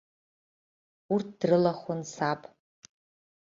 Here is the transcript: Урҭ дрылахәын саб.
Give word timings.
Урҭ 1.13 1.27
дрылахәын 1.39 2.01
саб. 2.13 2.41